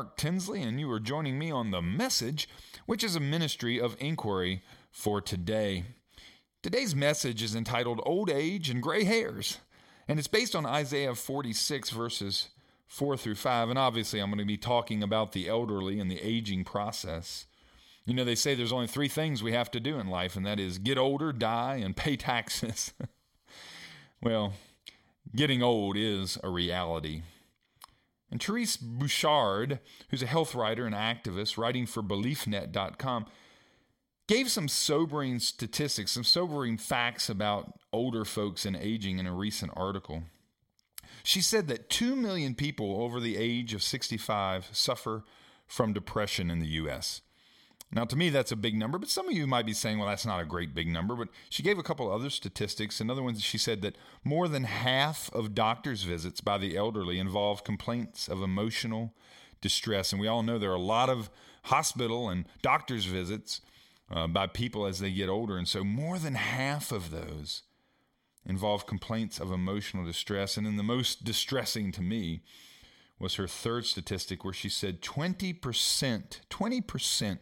Mark 0.00 0.16
Tinsley, 0.16 0.62
and 0.62 0.80
you 0.80 0.90
are 0.90 0.98
joining 0.98 1.38
me 1.38 1.50
on 1.50 1.72
The 1.72 1.82
Message, 1.82 2.48
which 2.86 3.04
is 3.04 3.16
a 3.16 3.20
ministry 3.20 3.78
of 3.78 3.98
inquiry 4.00 4.62
for 4.90 5.20
today. 5.20 5.84
Today's 6.62 6.96
message 6.96 7.42
is 7.42 7.54
entitled 7.54 8.00
Old 8.06 8.30
Age 8.30 8.70
and 8.70 8.82
Gray 8.82 9.04
Hairs, 9.04 9.58
and 10.08 10.18
it's 10.18 10.26
based 10.26 10.56
on 10.56 10.64
Isaiah 10.64 11.14
46, 11.14 11.90
verses 11.90 12.48
4 12.86 13.18
through 13.18 13.34
5. 13.34 13.68
And 13.68 13.78
obviously, 13.78 14.20
I'm 14.20 14.30
going 14.30 14.38
to 14.38 14.46
be 14.46 14.56
talking 14.56 15.02
about 15.02 15.32
the 15.32 15.50
elderly 15.50 16.00
and 16.00 16.10
the 16.10 16.26
aging 16.26 16.64
process. 16.64 17.44
You 18.06 18.14
know, 18.14 18.24
they 18.24 18.34
say 18.34 18.54
there's 18.54 18.72
only 18.72 18.86
three 18.86 19.08
things 19.08 19.42
we 19.42 19.52
have 19.52 19.70
to 19.72 19.80
do 19.80 19.98
in 19.98 20.08
life, 20.08 20.34
and 20.34 20.46
that 20.46 20.58
is 20.58 20.78
get 20.78 20.96
older, 20.96 21.30
die, 21.30 21.78
and 21.84 21.94
pay 21.94 22.16
taxes. 22.16 22.94
well, 24.22 24.54
getting 25.36 25.62
old 25.62 25.98
is 25.98 26.38
a 26.42 26.48
reality. 26.48 27.20
And 28.30 28.42
Therese 28.42 28.76
Borchard, 28.76 29.80
who's 30.10 30.22
a 30.22 30.26
health 30.26 30.54
writer 30.54 30.86
and 30.86 30.94
activist 30.94 31.58
writing 31.58 31.86
for 31.86 32.02
BeliefNet.com, 32.02 33.26
gave 34.28 34.50
some 34.50 34.68
sobering 34.68 35.40
statistics, 35.40 36.12
some 36.12 36.22
sobering 36.22 36.78
facts 36.78 37.28
about 37.28 37.80
older 37.92 38.24
folks 38.24 38.64
and 38.64 38.76
aging 38.76 39.18
in 39.18 39.26
a 39.26 39.34
recent 39.34 39.72
article. 39.74 40.22
She 41.24 41.40
said 41.40 41.66
that 41.68 41.90
2 41.90 42.14
million 42.14 42.54
people 42.54 43.02
over 43.02 43.18
the 43.18 43.36
age 43.36 43.74
of 43.74 43.82
65 43.82 44.68
suffer 44.72 45.24
from 45.66 45.92
depression 45.92 46.50
in 46.50 46.60
the 46.60 46.68
U.S. 46.68 47.22
Now, 47.92 48.04
to 48.04 48.16
me, 48.16 48.30
that's 48.30 48.52
a 48.52 48.56
big 48.56 48.76
number, 48.76 48.98
but 48.98 49.08
some 49.08 49.28
of 49.28 49.34
you 49.34 49.48
might 49.48 49.66
be 49.66 49.72
saying, 49.72 49.98
well, 49.98 50.08
that's 50.08 50.26
not 50.26 50.40
a 50.40 50.44
great 50.44 50.74
big 50.74 50.86
number. 50.86 51.16
But 51.16 51.28
she 51.48 51.64
gave 51.64 51.78
a 51.78 51.82
couple 51.82 52.10
other 52.10 52.30
statistics. 52.30 53.00
Another 53.00 53.22
one, 53.22 53.36
she 53.36 53.58
said 53.58 53.82
that 53.82 53.96
more 54.22 54.46
than 54.46 54.62
half 54.62 55.28
of 55.32 55.56
doctor's 55.56 56.04
visits 56.04 56.40
by 56.40 56.56
the 56.56 56.76
elderly 56.76 57.18
involve 57.18 57.64
complaints 57.64 58.28
of 58.28 58.42
emotional 58.42 59.12
distress. 59.60 60.12
And 60.12 60.20
we 60.20 60.28
all 60.28 60.44
know 60.44 60.56
there 60.56 60.70
are 60.70 60.74
a 60.74 60.80
lot 60.80 61.08
of 61.08 61.30
hospital 61.64 62.28
and 62.28 62.46
doctor's 62.62 63.06
visits 63.06 63.60
uh, 64.08 64.28
by 64.28 64.46
people 64.46 64.86
as 64.86 65.00
they 65.00 65.10
get 65.10 65.28
older. 65.28 65.56
And 65.56 65.66
so 65.66 65.82
more 65.82 66.18
than 66.18 66.34
half 66.34 66.92
of 66.92 67.10
those 67.10 67.62
involve 68.46 68.86
complaints 68.86 69.40
of 69.40 69.50
emotional 69.50 70.04
distress. 70.04 70.56
And 70.56 70.64
then 70.64 70.76
the 70.76 70.82
most 70.84 71.24
distressing 71.24 71.90
to 71.92 72.02
me 72.02 72.42
was 73.18 73.34
her 73.34 73.46
third 73.46 73.84
statistic, 73.84 74.44
where 74.44 74.54
she 74.54 74.68
said 74.68 75.02
20%, 75.02 75.60
20% 75.60 77.38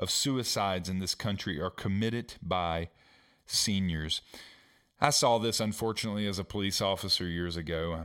of 0.00 0.10
suicides 0.10 0.88
in 0.88 0.98
this 0.98 1.14
country 1.14 1.60
are 1.60 1.70
committed 1.70 2.34
by 2.42 2.88
seniors. 3.46 4.22
I 4.98 5.10
saw 5.10 5.38
this 5.38 5.60
unfortunately 5.60 6.26
as 6.26 6.38
a 6.38 6.44
police 6.44 6.80
officer 6.80 7.26
years 7.26 7.56
ago. 7.56 7.92
I 7.92 8.04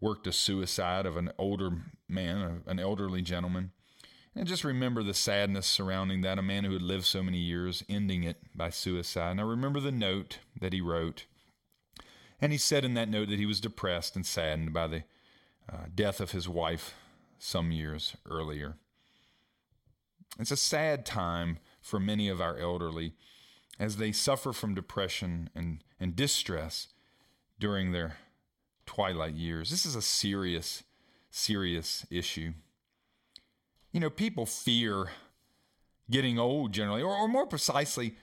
worked 0.00 0.26
a 0.26 0.32
suicide 0.32 1.04
of 1.04 1.16
an 1.16 1.30
older 1.38 1.70
man, 2.08 2.62
an 2.66 2.80
elderly 2.80 3.20
gentleman. 3.20 3.72
And 4.34 4.42
I 4.42 4.46
just 4.46 4.64
remember 4.64 5.02
the 5.02 5.14
sadness 5.14 5.66
surrounding 5.66 6.22
that, 6.22 6.38
a 6.38 6.42
man 6.42 6.64
who 6.64 6.72
had 6.72 6.82
lived 6.82 7.04
so 7.04 7.22
many 7.22 7.38
years, 7.38 7.84
ending 7.88 8.24
it 8.24 8.38
by 8.54 8.70
suicide. 8.70 9.32
And 9.32 9.40
I 9.40 9.44
remember 9.44 9.80
the 9.80 9.92
note 9.92 10.38
that 10.58 10.72
he 10.72 10.80
wrote. 10.80 11.26
And 12.40 12.52
he 12.52 12.58
said 12.58 12.84
in 12.84 12.94
that 12.94 13.08
note 13.08 13.28
that 13.28 13.38
he 13.38 13.46
was 13.46 13.60
depressed 13.60 14.16
and 14.16 14.24
saddened 14.24 14.72
by 14.72 14.86
the 14.86 15.02
uh, 15.70 15.86
death 15.94 16.20
of 16.20 16.30
his 16.30 16.48
wife 16.48 16.94
some 17.38 17.70
years 17.70 18.16
earlier. 18.30 18.76
It's 20.38 20.50
a 20.50 20.56
sad 20.56 21.06
time 21.06 21.58
for 21.80 21.98
many 21.98 22.28
of 22.28 22.40
our 22.40 22.58
elderly 22.58 23.14
as 23.78 23.96
they 23.96 24.12
suffer 24.12 24.52
from 24.52 24.74
depression 24.74 25.50
and, 25.54 25.82
and 25.98 26.16
distress 26.16 26.88
during 27.58 27.92
their 27.92 28.16
twilight 28.86 29.34
years. 29.34 29.70
This 29.70 29.86
is 29.86 29.94
a 29.94 30.02
serious, 30.02 30.82
serious 31.30 32.06
issue. 32.10 32.52
You 33.92 34.00
know, 34.00 34.10
people 34.10 34.46
fear 34.46 35.10
getting 36.10 36.38
old 36.38 36.72
generally, 36.72 37.02
or, 37.02 37.14
or 37.14 37.28
more 37.28 37.46
precisely, 37.46 38.16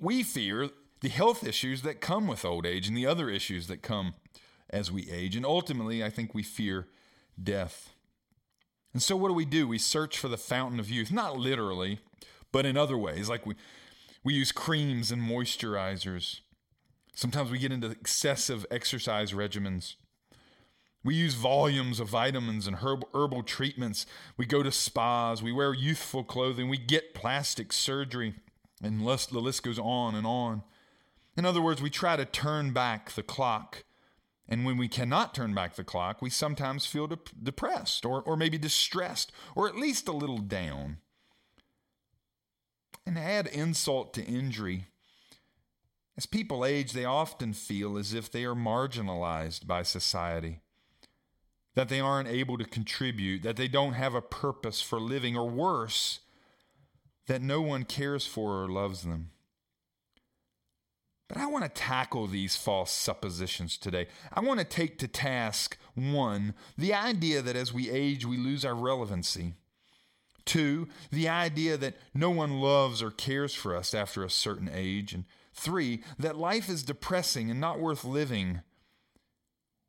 we 0.00 0.22
fear 0.22 0.70
the 1.00 1.08
health 1.08 1.46
issues 1.46 1.82
that 1.82 2.00
come 2.00 2.26
with 2.26 2.44
old 2.44 2.66
age 2.66 2.88
and 2.88 2.96
the 2.96 3.06
other 3.06 3.30
issues 3.30 3.66
that 3.68 3.82
come 3.82 4.14
as 4.70 4.92
we 4.92 5.10
age. 5.10 5.36
And 5.36 5.46
ultimately, 5.46 6.04
I 6.04 6.10
think 6.10 6.34
we 6.34 6.42
fear 6.42 6.88
death. 7.42 7.90
And 8.92 9.02
so, 9.02 9.16
what 9.16 9.28
do 9.28 9.34
we 9.34 9.44
do? 9.44 9.68
We 9.68 9.78
search 9.78 10.18
for 10.18 10.28
the 10.28 10.36
fountain 10.36 10.80
of 10.80 10.90
youth, 10.90 11.12
not 11.12 11.36
literally, 11.36 12.00
but 12.52 12.66
in 12.66 12.76
other 12.76 12.96
ways. 12.96 13.28
Like 13.28 13.46
we, 13.46 13.54
we 14.24 14.34
use 14.34 14.52
creams 14.52 15.12
and 15.12 15.22
moisturizers. 15.22 16.40
Sometimes 17.14 17.50
we 17.50 17.58
get 17.58 17.72
into 17.72 17.90
excessive 17.90 18.64
exercise 18.70 19.32
regimens. 19.32 19.96
We 21.04 21.14
use 21.14 21.34
volumes 21.34 22.00
of 22.00 22.08
vitamins 22.08 22.66
and 22.66 22.76
herb, 22.76 23.04
herbal 23.14 23.44
treatments. 23.44 24.06
We 24.36 24.46
go 24.46 24.62
to 24.62 24.72
spas. 24.72 25.42
We 25.42 25.52
wear 25.52 25.72
youthful 25.72 26.24
clothing. 26.24 26.68
We 26.68 26.78
get 26.78 27.14
plastic 27.14 27.72
surgery. 27.72 28.34
And 28.82 29.00
the 29.00 29.40
list 29.40 29.62
goes 29.62 29.78
on 29.78 30.14
and 30.14 30.26
on. 30.26 30.62
In 31.36 31.44
other 31.44 31.62
words, 31.62 31.80
we 31.80 31.90
try 31.90 32.16
to 32.16 32.24
turn 32.24 32.72
back 32.72 33.12
the 33.12 33.22
clock 33.22 33.84
and 34.48 34.64
when 34.64 34.78
we 34.78 34.88
cannot 34.88 35.34
turn 35.34 35.54
back 35.54 35.74
the 35.74 35.84
clock, 35.84 36.22
we 36.22 36.30
sometimes 36.30 36.86
feel 36.86 37.06
de- 37.06 37.18
depressed 37.42 38.06
or, 38.06 38.22
or 38.22 38.36
maybe 38.36 38.56
distressed 38.56 39.30
or 39.54 39.68
at 39.68 39.76
least 39.76 40.08
a 40.08 40.12
little 40.12 40.38
down. 40.38 40.98
And 43.06 43.18
add 43.18 43.46
insult 43.46 44.14
to 44.14 44.24
injury. 44.24 44.86
As 46.16 46.26
people 46.26 46.64
age, 46.64 46.92
they 46.92 47.04
often 47.04 47.52
feel 47.52 47.96
as 47.96 48.12
if 48.12 48.30
they 48.30 48.44
are 48.44 48.54
marginalized 48.54 49.66
by 49.66 49.82
society, 49.82 50.60
that 51.74 51.88
they 51.88 52.00
aren't 52.00 52.28
able 52.28 52.58
to 52.58 52.64
contribute, 52.64 53.42
that 53.42 53.56
they 53.56 53.68
don't 53.68 53.92
have 53.92 54.14
a 54.14 54.20
purpose 54.20 54.82
for 54.82 54.98
living, 54.98 55.36
or 55.36 55.48
worse, 55.48 56.20
that 57.28 57.40
no 57.40 57.60
one 57.60 57.84
cares 57.84 58.26
for 58.26 58.64
or 58.64 58.68
loves 58.68 59.02
them. 59.02 59.30
But 61.28 61.36
I 61.36 61.46
want 61.46 61.64
to 61.64 61.68
tackle 61.68 62.26
these 62.26 62.56
false 62.56 62.90
suppositions 62.90 63.76
today. 63.76 64.08
I 64.32 64.40
want 64.40 64.60
to 64.60 64.64
take 64.64 64.98
to 64.98 65.08
task 65.08 65.76
one, 65.94 66.54
the 66.76 66.94
idea 66.94 67.42
that 67.42 67.54
as 67.54 67.72
we 67.72 67.90
age, 67.90 68.24
we 68.24 68.38
lose 68.38 68.64
our 68.64 68.74
relevancy. 68.74 69.52
Two, 70.46 70.88
the 71.10 71.28
idea 71.28 71.76
that 71.76 71.98
no 72.14 72.30
one 72.30 72.60
loves 72.60 73.02
or 73.02 73.10
cares 73.10 73.52
for 73.52 73.76
us 73.76 73.92
after 73.92 74.24
a 74.24 74.30
certain 74.30 74.70
age. 74.72 75.12
And 75.12 75.26
three, 75.52 76.02
that 76.18 76.38
life 76.38 76.70
is 76.70 76.82
depressing 76.82 77.50
and 77.50 77.60
not 77.60 77.78
worth 77.78 78.04
living 78.04 78.62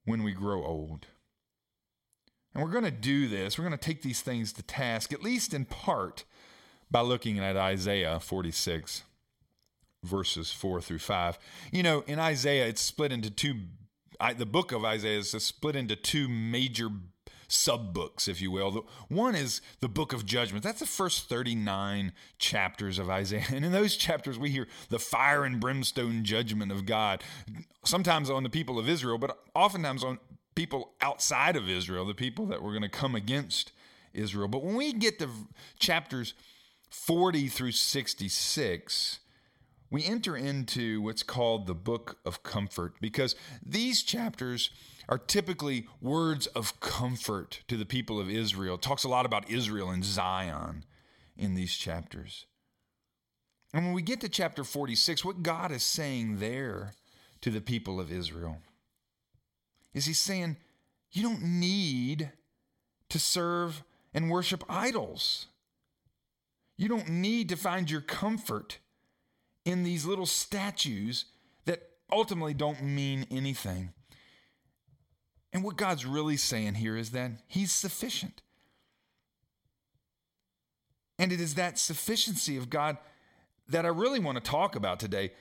when 0.03 0.23
we 0.23 0.33
grow 0.33 0.66
old. 0.66 1.07
And 2.53 2.61
we're 2.61 2.71
going 2.71 2.83
to 2.83 2.91
do 2.91 3.29
this, 3.29 3.57
we're 3.57 3.66
going 3.66 3.77
to 3.77 3.85
take 3.85 4.01
these 4.01 4.21
things 4.21 4.51
to 4.53 4.63
task, 4.63 5.13
at 5.13 5.23
least 5.23 5.53
in 5.53 5.63
part, 5.63 6.25
by 6.91 7.00
looking 7.00 7.39
at 7.39 7.56
Isaiah 7.56 8.19
46 8.19 9.03
verses 10.04 10.52
4 10.52 10.82
through 10.82 11.00
5. 11.00 11.40
You 11.72 11.84
know, 11.84 12.04
in 12.08 12.20
Isaiah, 12.20 12.68
it's 12.68 12.82
split 12.82 13.12
into 13.12 13.30
two, 13.30 13.56
I, 14.20 14.34
the 14.34 14.46
book 14.46 14.72
of 14.72 14.86
Isaiah 14.86 15.20
is 15.20 15.32
split 15.32 15.76
into 15.76 15.96
two 15.96 16.28
major 16.28 16.90
sub 17.50 17.94
books, 17.94 18.28
if 18.28 18.42
you 18.42 18.52
will. 18.52 18.72
The, 18.72 18.81
one 19.10 19.36
is 19.36 19.62
the 19.81 19.90
book 19.90 20.13
of 20.13 20.25
judgment. 20.25 20.63
That's 20.63 20.80
the 20.80 20.86
first 20.86 21.28
39 21.28 22.13
chapters 22.38 23.00
of 23.00 23.10
Isaiah. 23.10 23.44
And 23.50 23.66
in 23.66 23.72
those 23.72 23.98
chapters, 23.98 24.38
we 24.38 24.51
hear 24.51 24.68
the 24.90 25.00
fire 25.00 25.44
and 25.44 25.60
brimstone 25.60 26.24
judgment 26.24 26.72
of 26.72 26.86
God, 26.86 27.24
sometimes 27.84 28.30
on 28.30 28.44
the 28.44 28.50
people 28.50 28.80
of 28.80 28.88
Israel, 28.88 29.18
but 29.18 29.38
oftentimes 29.56 30.04
on 30.04 30.19
people 30.56 30.94
outside 31.02 31.56
of 31.56 31.69
Israel, 31.69 32.06
the 32.06 32.13
people 32.13 32.45
that 32.48 32.62
were 32.62 32.72
going 32.72 32.84
to 32.84 32.90
come 32.90 33.16
against 33.16 33.72
Israel. 34.13 34.48
But 34.48 34.63
when 34.63 34.75
we 34.75 34.94
get 34.94 35.19
to 35.19 35.30
chapters 35.80 36.34
40 36.90 37.48
through 37.48 37.72
66, 37.72 39.19
we 39.91 40.06
enter 40.06 40.38
into 40.38 41.01
what's 41.01 41.24
called 41.24 41.65
the 41.65 41.75
Book 41.75 42.19
of 42.25 42.44
Comfort 42.44 42.95
because 43.01 43.36
these 43.65 44.03
chapters 44.03 44.69
are 45.07 45.18
typically 45.18 45.88
words 46.00 46.45
of 46.47 46.80
comfort 46.80 47.62
to 47.68 47.75
the 47.75 47.86
people 47.86 48.19
of 48.19 48.30
Israel. 48.30 48.75
It 48.75 48.81
talks 48.81 49.03
a 49.03 49.09
lot 49.09 49.25
about 49.25 49.50
Israel 49.50 49.89
and 49.89 50.06
Zion 50.06 50.86
in 51.36 51.56
these 51.56 51.75
chapters. 51.75 52.45
And 53.74 53.86
when 53.86 53.94
we 53.94 54.01
get 54.03 54.21
to 54.21 54.30
chapter 54.30 54.63
46, 54.63 55.25
what 55.25 55.41
God 55.44 55.71
is 55.71 55.83
saying 55.83 56.38
there 56.38 56.94
to 57.42 57.50
the 57.50 57.62
people 57.62 58.00
of 58.00 58.12
Israel 58.12 58.57
is 59.94 60.06
He's 60.06 60.19
saying, 60.19 60.57
You 61.12 61.24
don't 61.24 61.42
need 61.42 62.31
to 63.09 63.19
serve 63.19 63.83
and 64.13 64.30
worship 64.30 64.63
idols. 64.69 65.47
You 66.77 66.88
don't 66.88 67.09
need 67.09 67.50
to 67.50 67.56
find 67.56 67.89
your 67.89 68.01
comfort 68.01 68.80
in 69.65 69.83
these 69.83 70.06
little 70.06 70.25
statues 70.25 71.25
that 71.65 71.81
ultimately 72.11 72.53
don't 72.53 72.81
mean 72.81 73.25
anything. 73.29 73.94
And 75.51 75.63
what 75.63 75.77
God's 75.77 76.06
really 76.06 76.38
saying 76.38 76.75
here 76.75 76.95
is 76.95 77.11
that 77.11 77.31
He's 77.47 77.71
sufficient. 77.71 78.41
And 81.17 81.33
it 81.33 81.41
is 81.41 81.56
that 81.56 81.77
sufficiency 81.77 82.56
of 82.56 82.69
God 82.69 82.97
that 83.67 83.85
I 83.85 83.89
really 83.89 84.19
want 84.19 84.44
to 84.44 84.51
talk 84.51 84.75
about 84.75 85.00
today. 85.00 85.31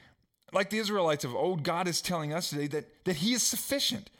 Like 0.52 0.70
the 0.70 0.78
Israelites 0.78 1.24
of 1.24 1.34
old, 1.34 1.62
God 1.62 1.86
is 1.86 2.00
telling 2.00 2.32
us 2.32 2.50
today 2.50 2.66
that, 2.68 3.04
that 3.04 3.16
He 3.16 3.32
is 3.32 3.42
sufficient. 3.42 4.10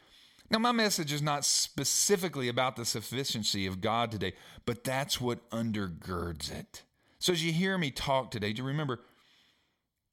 Now, 0.51 0.59
my 0.59 0.73
message 0.73 1.13
is 1.13 1.21
not 1.21 1.45
specifically 1.45 2.49
about 2.49 2.77
the 2.77 2.85
sufficiency 2.85 3.67
of 3.67 3.81
God 3.81 4.11
today, 4.11 4.33
but 4.65 4.83
that's 4.83 5.21
what 5.21 5.49
undergirds 5.51 6.51
it. 6.51 6.85
So, 7.19 7.33
as 7.33 7.45
you 7.45 7.53
hear 7.53 7.77
me 7.77 7.91
talk 7.91 8.31
today, 8.31 8.53
do 8.53 8.63
remember 8.63 9.01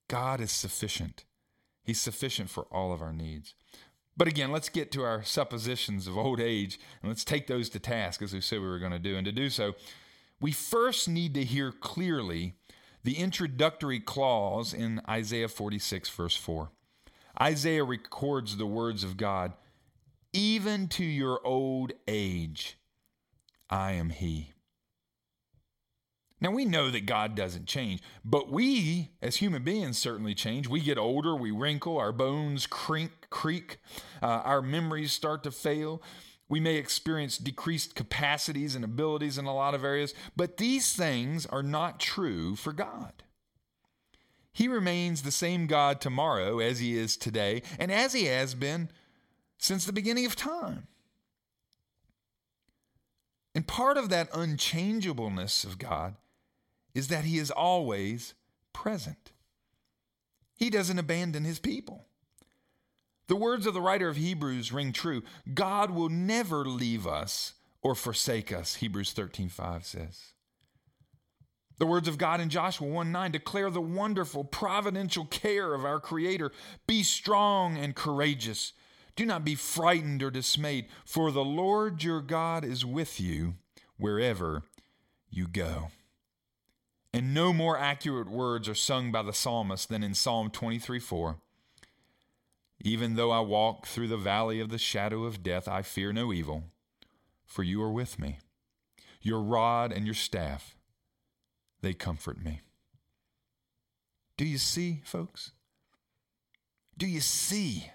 God 0.08 0.40
is 0.42 0.52
sufficient. 0.52 1.26
He's 1.84 2.00
sufficient 2.00 2.50
for 2.50 2.64
all 2.72 2.92
of 2.92 3.02
our 3.02 3.14
needs. 3.14 3.54
But 4.18 4.28
again, 4.28 4.52
let's 4.52 4.70
get 4.70 4.92
to 4.94 5.04
our 5.04 5.24
suppositions 5.24 6.08
of 6.08 6.18
old 6.18 6.40
age 6.40 6.80
and 7.02 7.10
let's 7.10 7.26
take 7.26 7.48
those 7.48 7.70
to 7.70 7.80
task 7.80 8.22
as 8.22 8.34
we 8.34 8.42
said 8.42 8.60
we 8.60 8.68
were 8.68 8.80
going 8.80 8.92
to 8.92 9.00
do. 9.00 9.18
And 9.18 9.26
to 9.26 9.32
do 9.32 9.50
so, 9.50 9.76
we 10.40 10.52
first 10.52 11.08
need 11.10 11.34
to 11.34 11.44
hear 11.44 11.72
clearly 11.72 12.54
the 13.04 13.18
introductory 13.18 14.00
clause 14.00 14.74
in 14.74 15.02
Isaiah 15.08 15.48
46, 15.48 16.10
verse 16.10 16.36
4. 16.36 16.72
Isaiah 17.42 17.84
records 17.84 18.58
the 18.58 18.66
words 18.66 19.04
of 19.04 19.18
God 19.18 19.54
Even 20.34 20.88
to 20.90 21.04
your 21.04 21.46
old 21.46 21.92
age, 22.08 22.78
I 23.70 23.92
am 23.92 24.10
He. 24.10 24.55
Now, 26.46 26.52
we 26.52 26.66
know 26.66 26.92
that 26.92 27.08
God 27.08 27.34
doesn't 27.34 27.66
change, 27.66 28.04
but 28.24 28.52
we, 28.52 29.10
as 29.20 29.38
human 29.38 29.64
beings, 29.64 29.98
certainly 29.98 30.36
change. 30.36 30.68
We 30.68 30.80
get 30.80 31.00
older, 31.00 31.36
we 31.36 31.50
wrinkle, 31.50 31.98
our 31.98 32.12
bones 32.12 32.68
crink, 32.68 33.32
creak 33.32 33.80
uh, 34.22 34.44
our 34.46 34.62
memories 34.62 35.12
start 35.12 35.42
to 35.46 35.52
fail. 35.52 36.04
We 36.48 36.60
may 36.60 36.76
experience 36.76 37.40
decreased 37.40 37.96
capacities 37.96 38.76
and 38.76 38.86
abilities 38.86 39.40
in 39.40 39.46
a 39.46 39.56
lot 39.56 39.74
of 39.74 39.84
areas, 39.84 40.14
but 40.36 40.58
these 40.58 40.94
things 40.94 41.48
are 41.48 41.64
not 41.64 42.00
true 42.00 42.56
for 42.56 42.74
God. 42.74 43.24
He 44.54 44.68
remains 44.68 45.24
the 45.24 45.32
same 45.32 45.66
God 45.66 46.00
tomorrow 46.00 46.60
as 46.60 46.78
he 46.78 46.96
is 46.96 47.18
today, 47.18 47.64
and 47.80 47.92
as 47.92 48.14
he 48.14 48.26
has 48.26 48.54
been 48.54 48.90
since 49.58 49.84
the 49.84 49.92
beginning 49.92 50.28
of 50.28 50.36
time. 50.36 50.86
And 53.56 53.66
part 53.66 53.98
of 53.98 54.10
that 54.10 54.30
unchangeableness 54.32 55.64
of 55.64 55.80
God 55.80 56.18
is 56.96 57.10
that 57.10 57.26
he 57.26 57.38
is 57.38 57.52
always 57.52 58.34
present. 58.74 59.34
He 60.56 60.72
doesn't 60.72 60.98
abandon 60.98 61.44
his 61.44 61.60
people. 61.60 62.06
The 63.28 63.36
words 63.36 63.66
of 63.66 63.74
the 63.74 63.82
writer 63.82 64.08
of 64.08 64.18
Hebrews 64.18 64.72
ring 64.72 64.94
true. 64.94 65.22
God 65.54 65.92
will 65.92 66.10
never 66.10 66.64
leave 66.66 67.06
us 67.06 67.54
or 67.82 67.94
forsake 67.94 68.52
us, 68.52 68.76
Hebrews 68.76 69.14
13:5 69.14 69.86
says. 69.86 70.34
The 71.78 71.86
words 71.86 72.08
of 72.08 72.18
God 72.18 72.40
in 72.40 72.50
Joshua 72.50 72.88
1 72.88 73.12
9 73.12 73.32
declare 73.32 73.70
the 73.70 73.82
wonderful 73.82 74.46
providential 74.46 75.26
care 75.26 75.74
of 75.74 75.84
our 75.84 76.00
Creator. 76.00 76.52
Be 76.88 77.04
strong 77.04 77.78
and 77.78 77.96
courageous. 77.96 78.72
Do 79.16 79.26
not 79.26 79.44
be 79.44 79.56
frightened 79.56 80.24
or 80.24 80.32
dismayed, 80.32 80.88
for 81.04 81.32
the 81.32 81.44
Lord 81.44 82.04
your 82.04 82.22
God 82.22 82.64
is 82.64 82.86
with 82.86 83.20
you 83.20 83.56
wherever 83.98 84.64
you 85.30 85.48
go. 85.48 85.90
And 87.16 87.34
no 87.34 87.54
more 87.54 87.78
accurate 87.78 88.30
words 88.30 88.68
are 88.68 88.76
sung 88.76 89.10
by 89.10 89.22
the 89.22 89.32
psalmist 89.32 89.88
than 89.88 90.04
in 90.04 90.14
Psalm 90.14 90.50
23 90.50 91.00
4. 91.00 91.38
Even 92.82 93.16
though 93.16 93.32
I 93.32 93.40
walk 93.40 93.88
through 93.88 94.10
the 94.10 94.18
valley 94.18 94.60
of 94.60 94.68
the 94.68 94.78
shadow 94.78 95.24
of 95.24 95.42
death, 95.42 95.66
I 95.66 95.82
fear 95.82 96.12
no 96.12 96.34
evil, 96.34 96.66
for 97.46 97.64
you 97.64 97.82
are 97.82 97.92
with 97.92 98.20
me. 98.20 98.40
Your 99.22 99.40
rod 99.42 99.94
and 99.94 100.06
your 100.06 100.14
staff, 100.14 100.76
they 101.80 101.94
comfort 101.94 102.44
me. 102.44 102.60
Do 104.36 104.44
you 104.44 104.58
see, 104.58 105.02
folks? 105.06 105.54
Do 106.98 107.08
you 107.08 107.22
see? 107.22 107.92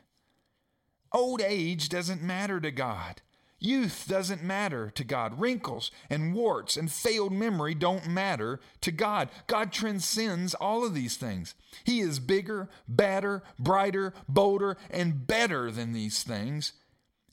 Old 1.12 1.43
age 1.43 1.90
doesn't 1.90 2.23
matter 2.23 2.58
to 2.58 2.70
God. 2.70 3.20
Youth 3.62 4.07
doesn't 4.09 4.43
matter 4.43 4.91
to 4.91 5.05
God. 5.05 5.39
Wrinkles 5.39 5.91
and 6.09 6.35
warts 6.35 6.79
and 6.79 6.91
failed 6.91 7.33
memory 7.33 7.75
don't 7.75 8.09
matter 8.09 8.59
to 8.81 8.91
God. 8.91 9.29
God 9.47 9.71
transcends 9.71 10.55
all 10.55 10.85
of 10.85 10.95
these 10.95 11.19
things. 11.19 11.55
He 11.85 12.01
is 12.01 12.19
bigger, 12.19 12.71
better, 12.89 13.43
brighter, 13.59 14.15
bolder, 14.27 14.79
and 14.91 15.27
better 15.27 15.71
than 15.71 15.93
these 15.93 16.23
things. 16.23 16.73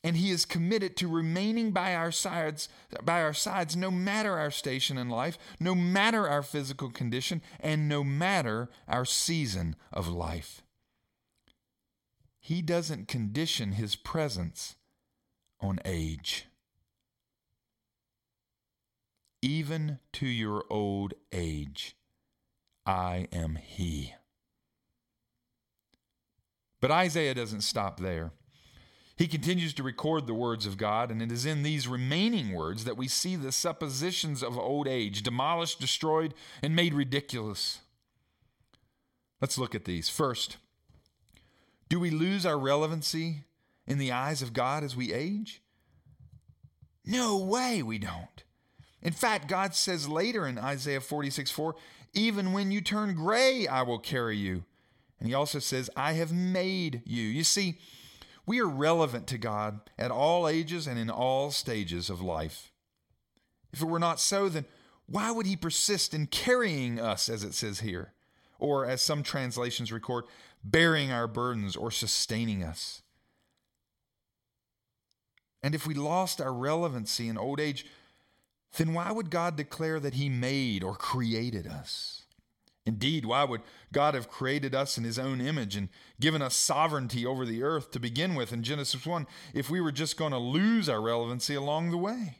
And 0.04 0.18
he 0.18 0.30
is 0.30 0.46
committed 0.46 0.98
to 0.98 1.08
remaining 1.08 1.72
by 1.72 1.96
our 1.96 2.12
sides 2.12 2.68
by 3.04 3.22
our 3.22 3.34
sides 3.34 3.76
no 3.76 3.90
matter 3.90 4.38
our 4.38 4.52
station 4.52 4.98
in 4.98 5.10
life, 5.10 5.38
no 5.62 5.74
matter 5.74 6.28
our 6.28 6.44
physical 6.44 6.90
condition, 6.90 7.42
and 7.60 7.88
no 7.88 8.04
matter 8.04 8.70
our 8.88 9.06
season 9.06 9.76
of 9.94 10.08
life. 10.08 10.62
He 12.40 12.62
doesn't 12.62 13.08
condition 13.08 13.74
his 13.74 13.96
presence 13.96 14.77
on 15.60 15.80
age. 15.86 16.46
Even 19.42 20.00
to 20.14 20.26
your 20.28 20.66
old 20.70 21.14
age, 21.32 21.96
I 22.86 23.28
am 23.32 23.56
He. 23.56 24.14
But 26.80 26.92
Isaiah 26.92 27.34
doesn't 27.34 27.62
stop 27.62 28.00
there. 28.00 28.32
He 29.18 29.28
continues 29.28 29.74
to 29.74 29.84
record 29.84 30.28
the 30.28 30.36
words 30.36 30.68
of 30.68 30.78
God, 30.78 31.10
and 31.10 31.24
it 31.24 31.32
is 31.32 31.46
in 31.46 31.64
these 31.64 31.88
remaining 31.88 32.54
words 32.54 32.84
that 32.84 32.98
we 32.98 33.08
see 33.08 33.36
the 33.36 33.52
suppositions 33.52 34.44
of 34.44 34.60
old 34.60 34.88
age 34.88 35.24
demolished, 35.24 35.80
destroyed, 35.80 36.36
and 36.62 36.76
made 36.76 36.94
ridiculous. 36.94 37.80
Let's 39.42 39.58
look 39.58 39.74
at 39.74 39.86
these. 39.86 40.08
First, 40.08 40.58
do 41.90 42.00
we 42.00 42.12
lose 42.12 42.46
our 42.46 42.60
relevancy 42.60 43.46
in 43.88 43.98
the 43.98 44.12
eyes 44.12 44.42
of 44.42 44.54
God 44.54 44.84
as 44.84 44.96
we 44.96 45.14
age? 45.14 45.62
No 47.06 47.38
way 47.38 47.82
we 47.82 47.98
don't. 47.98 48.44
In 49.02 49.14
fact, 49.14 49.48
God 49.48 49.74
says 49.74 50.10
later 50.10 50.46
in 50.46 50.58
Isaiah 50.58 51.02
46 51.02 51.50
4, 51.50 51.76
even 52.14 52.52
when 52.52 52.72
you 52.72 52.82
turn 52.82 53.16
gray, 53.16 53.68
I 53.68 53.84
will 53.84 54.00
carry 54.00 54.38
you. 54.38 54.66
And 55.20 55.28
he 55.28 55.34
also 55.34 55.60
says, 55.60 55.90
I 55.96 56.14
have 56.14 56.32
made 56.32 57.02
you. 57.06 57.24
You 57.24 57.44
see, 57.44 57.80
we 58.46 58.60
are 58.60 58.68
relevant 58.68 59.28
to 59.28 59.38
God 59.38 59.80
at 59.98 60.12
all 60.12 60.48
ages 60.48 60.88
and 60.88 61.00
in 61.00 61.10
all 61.10 61.52
stages 61.52 62.10
of 62.10 62.22
life. 62.22 62.72
If 63.72 63.82
it 63.82 63.86
were 63.86 64.00
not 64.00 64.20
so, 64.20 64.50
then 64.50 64.66
why 65.06 65.32
would 65.32 65.46
he 65.46 65.56
persist 65.56 66.14
in 66.14 66.28
carrying 66.28 67.00
us, 67.00 67.30
as 67.30 67.44
it 67.44 67.54
says 67.54 67.80
here? 67.80 68.14
Or, 68.60 68.86
as 68.86 69.02
some 69.02 69.24
translations 69.24 69.92
record, 69.92 70.26
bearing 70.64 71.12
our 71.12 71.28
burdens 71.28 71.76
or 71.76 71.92
sustaining 71.92 72.64
us? 72.64 73.04
And 75.68 75.76
if 75.76 75.86
we 75.86 75.96
lost 75.96 76.40
our 76.40 76.54
relevancy 76.54 77.28
in 77.28 77.38
old 77.38 77.60
age, 77.60 77.86
then 78.78 78.94
why 78.94 79.12
would 79.12 79.30
God 79.30 79.58
declare 79.58 80.00
that 80.00 80.14
He 80.14 80.30
made 80.30 80.82
or 80.82 80.96
created 80.96 81.68
us? 81.68 82.22
Indeed, 82.86 83.26
why 83.26 83.44
would 83.44 83.60
God 83.92 84.14
have 84.14 84.30
created 84.30 84.74
us 84.74 84.98
in 84.98 85.04
His 85.04 85.20
own 85.20 85.42
image 85.42 85.76
and 85.76 85.90
given 86.22 86.42
us 86.42 86.56
sovereignty 86.56 87.26
over 87.26 87.46
the 87.46 87.64
earth 87.64 87.92
to 87.92 88.00
begin 88.00 88.34
with 88.34 88.54
in 88.54 88.64
Genesis 88.64 89.06
1 89.06 89.28
if 89.54 89.70
we 89.70 89.82
were 89.82 89.92
just 89.92 90.16
going 90.16 90.32
to 90.32 90.38
lose 90.38 90.88
our 90.88 91.02
relevancy 91.02 91.54
along 91.54 91.92
the 91.92 91.98
way? 91.98 92.38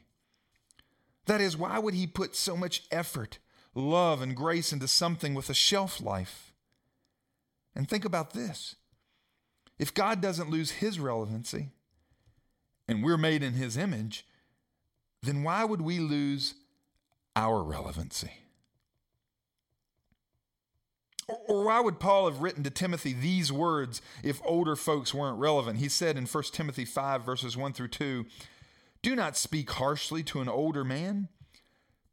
That 1.26 1.42
is, 1.42 1.54
why 1.54 1.78
would 1.78 1.92
He 1.92 2.06
put 2.06 2.34
so 2.34 2.56
much 2.56 2.84
effort, 2.90 3.40
love, 3.74 4.22
and 4.22 4.34
grace 4.34 4.72
into 4.72 4.88
something 4.88 5.34
with 5.34 5.50
a 5.50 5.54
shelf 5.54 6.00
life? 6.00 6.54
And 7.76 7.86
think 7.86 8.06
about 8.06 8.32
this 8.32 8.76
if 9.78 9.92
God 9.92 10.22
doesn't 10.22 10.48
lose 10.48 10.70
His 10.70 10.98
relevancy, 10.98 11.72
and 12.88 13.04
we're 13.04 13.18
made 13.18 13.42
in 13.42 13.52
his 13.52 13.76
image, 13.76 14.26
then 15.22 15.42
why 15.42 15.64
would 15.64 15.82
we 15.82 15.98
lose 15.98 16.54
our 17.36 17.62
relevancy? 17.62 18.32
Or 21.28 21.64
why 21.66 21.80
would 21.80 22.00
Paul 22.00 22.24
have 22.24 22.40
written 22.40 22.62
to 22.64 22.70
Timothy 22.70 23.12
these 23.12 23.52
words 23.52 24.00
if 24.22 24.40
older 24.44 24.74
folks 24.74 25.12
weren't 25.12 25.38
relevant? 25.38 25.78
He 25.78 25.90
said 25.90 26.16
in 26.16 26.24
1 26.24 26.44
Timothy 26.52 26.86
5, 26.86 27.22
verses 27.22 27.56
1 27.56 27.74
through 27.74 27.88
2 27.88 28.24
Do 29.02 29.14
not 29.14 29.36
speak 29.36 29.70
harshly 29.72 30.22
to 30.24 30.40
an 30.40 30.48
older 30.48 30.84
man, 30.84 31.28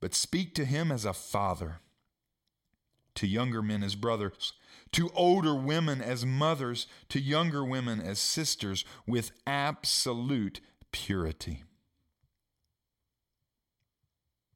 but 0.02 0.14
speak 0.14 0.54
to 0.56 0.66
him 0.66 0.92
as 0.92 1.06
a 1.06 1.14
father, 1.14 1.80
to 3.16 3.26
younger 3.26 3.62
men 3.62 3.84
as 3.84 3.96
brothers 3.96 4.52
to 4.96 5.12
older 5.14 5.54
women 5.54 6.02
as 6.02 6.26
mothers, 6.26 6.88
to 7.10 7.20
younger 7.20 7.66
women 7.66 8.00
as 8.00 8.18
sisters, 8.18 8.86
with 9.06 9.34
absolute 9.46 10.62
purity. 10.94 11.64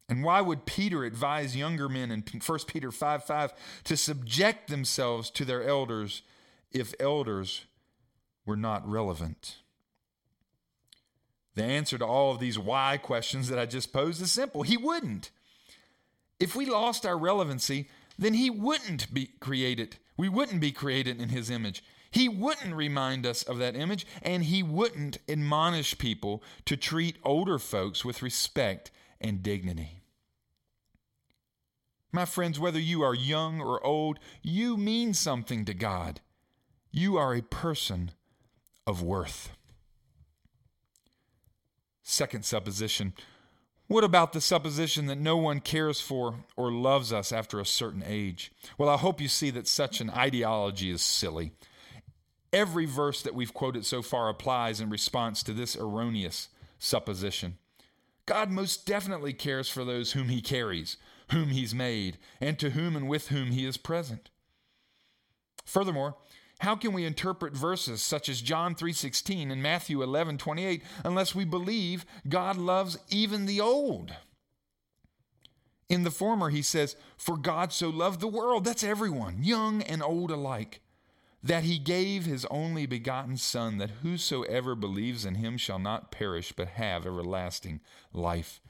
And 0.08 0.24
why 0.24 0.40
would 0.40 0.64
Peter 0.64 1.04
advise 1.04 1.54
younger 1.54 1.90
men 1.90 2.10
in 2.10 2.24
1 2.24 2.58
Peter 2.66 2.90
5 2.90 3.24
5 3.24 3.52
to 3.84 3.96
subject 3.98 4.70
themselves 4.70 5.28
to 5.32 5.44
their 5.44 5.62
elders 5.62 6.22
if 6.72 6.94
elders 6.98 7.66
were 8.46 8.56
not 8.56 8.88
relevant? 8.88 9.58
The 11.54 11.64
answer 11.64 11.98
to 11.98 12.06
all 12.06 12.32
of 12.32 12.40
these 12.40 12.58
why 12.58 12.96
questions 12.96 13.50
that 13.50 13.58
I 13.58 13.66
just 13.66 13.92
posed 13.92 14.22
is 14.22 14.32
simple. 14.32 14.62
He 14.62 14.78
wouldn't. 14.78 15.30
If 16.38 16.56
we 16.56 16.64
lost 16.64 17.04
our 17.04 17.18
relevancy, 17.18 17.90
then 18.18 18.32
he 18.32 18.48
wouldn't 18.48 19.12
be 19.12 19.32
created 19.38 19.98
we 20.20 20.28
wouldn't 20.28 20.60
be 20.60 20.70
created 20.70 21.18
in 21.18 21.30
his 21.30 21.48
image. 21.48 21.82
He 22.10 22.28
wouldn't 22.28 22.74
remind 22.74 23.24
us 23.24 23.42
of 23.42 23.56
that 23.56 23.74
image, 23.74 24.06
and 24.20 24.44
he 24.44 24.62
wouldn't 24.62 25.16
admonish 25.26 25.96
people 25.96 26.42
to 26.66 26.76
treat 26.76 27.16
older 27.24 27.58
folks 27.58 28.04
with 28.04 28.20
respect 28.20 28.90
and 29.18 29.42
dignity. 29.42 30.02
My 32.12 32.26
friends, 32.26 32.60
whether 32.60 32.78
you 32.78 33.00
are 33.00 33.14
young 33.14 33.62
or 33.62 33.82
old, 33.82 34.18
you 34.42 34.76
mean 34.76 35.14
something 35.14 35.64
to 35.64 35.72
God. 35.72 36.20
You 36.90 37.16
are 37.16 37.34
a 37.34 37.40
person 37.40 38.10
of 38.86 39.02
worth. 39.02 39.52
Second 42.02 42.44
supposition 42.44 43.14
what 43.90 44.04
about 44.04 44.32
the 44.32 44.40
supposition 44.40 45.06
that 45.06 45.18
no 45.18 45.36
one 45.36 45.58
cares 45.58 46.00
for 46.00 46.44
or 46.56 46.70
loves 46.70 47.12
us 47.12 47.32
after 47.32 47.58
a 47.58 47.66
certain 47.66 48.04
age? 48.06 48.52
Well, 48.78 48.88
I 48.88 48.96
hope 48.96 49.20
you 49.20 49.26
see 49.26 49.50
that 49.50 49.66
such 49.66 50.00
an 50.00 50.10
ideology 50.10 50.92
is 50.92 51.02
silly. 51.02 51.50
Every 52.52 52.84
verse 52.84 53.20
that 53.22 53.34
we've 53.34 53.52
quoted 53.52 53.84
so 53.84 54.00
far 54.00 54.28
applies 54.28 54.80
in 54.80 54.90
response 54.90 55.42
to 55.42 55.52
this 55.52 55.74
erroneous 55.74 56.50
supposition. 56.78 57.58
God 58.26 58.48
most 58.52 58.86
definitely 58.86 59.32
cares 59.32 59.68
for 59.68 59.84
those 59.84 60.12
whom 60.12 60.28
he 60.28 60.40
carries, 60.40 60.96
whom 61.32 61.48
he's 61.48 61.74
made, 61.74 62.16
and 62.40 62.60
to 62.60 62.70
whom 62.70 62.94
and 62.94 63.08
with 63.08 63.30
whom 63.30 63.50
he 63.50 63.66
is 63.66 63.76
present. 63.76 64.30
Furthermore, 65.64 66.14
how 66.60 66.76
can 66.76 66.92
we 66.92 67.04
interpret 67.04 67.54
verses 67.54 68.02
such 68.02 68.28
as 68.28 68.42
John 68.42 68.74
3:16 68.74 69.50
and 69.50 69.62
Matthew 69.62 70.02
11:28 70.02 70.82
unless 71.04 71.34
we 71.34 71.44
believe 71.44 72.04
God 72.28 72.56
loves 72.56 72.98
even 73.08 73.46
the 73.46 73.60
old? 73.60 74.14
In 75.88 76.04
the 76.04 76.10
former 76.10 76.50
he 76.50 76.62
says, 76.62 76.96
"For 77.16 77.36
God 77.36 77.72
so 77.72 77.88
loved 77.88 78.20
the 78.20 78.28
world, 78.28 78.64
that's 78.64 78.84
everyone, 78.84 79.42
young 79.42 79.82
and 79.82 80.02
old 80.02 80.30
alike, 80.30 80.82
that 81.42 81.64
he 81.64 81.78
gave 81.78 82.26
his 82.26 82.44
only 82.46 82.84
begotten 82.84 83.38
son 83.38 83.78
that 83.78 84.02
whosoever 84.02 84.74
believes 84.74 85.24
in 85.24 85.36
him 85.36 85.56
shall 85.56 85.78
not 85.78 86.12
perish 86.12 86.52
but 86.52 86.68
have 86.68 87.06
everlasting 87.06 87.80
life." 88.12 88.60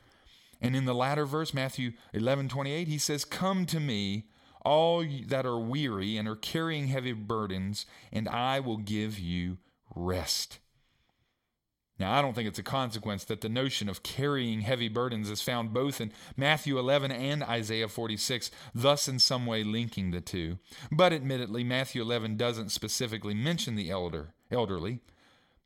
And 0.60 0.76
in 0.76 0.84
the 0.84 0.94
latter 0.94 1.26
verse, 1.26 1.52
Matthew 1.52 1.94
11:28, 2.14 2.86
he 2.86 2.98
says, 2.98 3.24
"Come 3.24 3.66
to 3.66 3.80
me, 3.80 4.28
all 4.64 5.04
that 5.26 5.46
are 5.46 5.58
weary 5.58 6.16
and 6.16 6.28
are 6.28 6.36
carrying 6.36 6.88
heavy 6.88 7.12
burdens, 7.12 7.86
and 8.12 8.28
I 8.28 8.60
will 8.60 8.76
give 8.76 9.18
you 9.18 9.58
rest. 9.94 10.58
Now, 12.00 12.14
I 12.14 12.22
don't 12.22 12.32
think 12.32 12.48
it's 12.48 12.58
a 12.58 12.62
consequence 12.62 13.24
that 13.24 13.42
the 13.42 13.50
notion 13.50 13.90
of 13.90 14.02
carrying 14.02 14.62
heavy 14.62 14.88
burdens 14.88 15.28
is 15.28 15.42
found 15.42 15.74
both 15.74 16.00
in 16.00 16.12
Matthew 16.34 16.78
11 16.78 17.12
and 17.12 17.42
Isaiah 17.42 17.88
46, 17.88 18.50
thus 18.74 19.06
in 19.06 19.18
some 19.18 19.44
way 19.44 19.62
linking 19.62 20.10
the 20.10 20.22
two. 20.22 20.58
But 20.90 21.12
admittedly, 21.12 21.62
Matthew 21.62 22.00
11 22.00 22.38
doesn't 22.38 22.70
specifically 22.70 23.34
mention 23.34 23.76
the 23.76 23.90
elder, 23.90 24.32
elderly, 24.50 25.00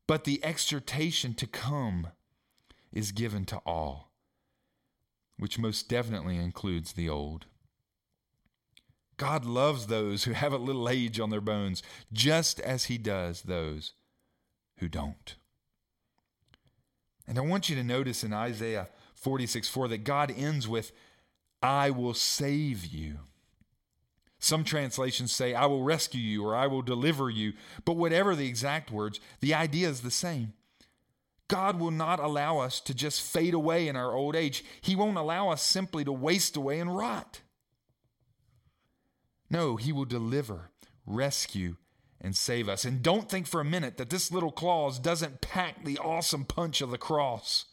but 0.09 0.25
the 0.25 0.45
exhortation 0.45 1.35
to 1.35 1.47
come 1.47 2.09
is 2.93 3.13
given 3.13 3.45
to 3.45 3.59
all, 3.59 4.11
which 5.39 5.57
most 5.57 5.89
definitely 5.89 6.37
includes 6.37 6.95
the 6.95 7.09
old. 7.09 7.47
God 9.17 9.45
loves 9.45 9.87
those 9.87 10.25
who 10.25 10.33
have 10.33 10.53
a 10.53 10.59
little 10.59 10.89
age 10.89 11.21
on 11.21 11.31
their 11.31 11.41
bones, 11.41 11.83
just 12.13 12.61
as 12.61 12.85
He 12.85 12.99
does 12.99 13.43
those 13.43 13.93
who 14.79 14.89
don't. 14.89 15.37
And 17.27 17.39
I 17.39 17.43
want 17.43 17.69
you 17.69 17.77
to 17.77 17.85
notice 17.85 18.25
in 18.25 18.33
Isaiah 18.33 18.89
46 19.15 19.69
4 19.69 19.89
that 19.89 20.05
God 20.05 20.33
ends 20.37 20.69
with, 20.69 20.93
I 21.63 21.91
will 21.91 22.15
save 22.15 22.85
you. 22.85 23.21
Some 24.39 24.65
translations 24.65 25.33
say, 25.33 25.55
I 25.55 25.65
will 25.65 25.83
rescue 25.83 26.21
you 26.21 26.45
or 26.45 26.55
I 26.55 26.67
will 26.67 26.83
deliver 26.83 27.31
you. 27.31 27.55
But 27.87 27.97
whatever 27.97 28.37
the 28.37 28.47
exact 28.47 28.91
words, 28.91 29.19
the 29.41 29.55
idea 29.55 29.89
is 29.89 30.03
the 30.03 30.11
same. 30.11 30.53
God 31.49 31.81
will 31.81 31.91
not 31.91 32.21
allow 32.21 32.59
us 32.59 32.81
to 32.81 32.93
just 32.93 33.23
fade 33.23 33.55
away 33.55 33.89
in 33.89 33.97
our 33.97 34.13
old 34.13 34.37
age. 34.37 34.65
He 34.83 34.97
won't 34.97 35.17
allow 35.17 35.49
us 35.49 35.63
simply 35.63 36.05
to 36.05 36.13
waste 36.13 36.57
away 36.57 36.79
and 36.81 36.95
rot. 36.95 37.41
No, 39.55 39.77
He 39.77 39.93
will 39.93 40.05
deliver, 40.05 40.73
rescue, 41.07 41.77
and 42.21 42.35
save 42.35 42.69
us. 42.69 42.85
And 42.85 43.05
don't 43.05 43.31
think 43.31 43.47
for 43.47 43.61
a 43.61 43.65
minute 43.65 43.99
that 43.99 44.11
this 44.11 44.33
little 44.33 44.51
clause 44.51 44.99
doesn't 44.99 45.41
pack 45.41 45.85
the 45.85 45.97
awesome 45.99 46.45
punch 46.45 46.81
of 46.81 46.91
the 46.91 46.99
cross. 46.99 47.67